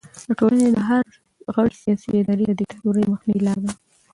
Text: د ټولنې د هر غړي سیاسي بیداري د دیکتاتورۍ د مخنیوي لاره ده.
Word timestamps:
د 0.27 0.29
ټولنې 0.39 0.67
د 0.75 0.77
هر 0.89 1.03
غړي 1.55 1.75
سیاسي 1.83 2.07
بیداري 2.13 2.45
د 2.47 2.51
دیکتاتورۍ 2.59 3.01
د 3.05 3.09
مخنیوي 3.13 3.41
لاره 3.47 3.61
ده. 3.65 3.73